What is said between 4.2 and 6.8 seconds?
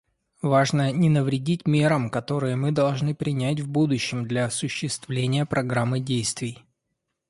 для осуществления Программы действий.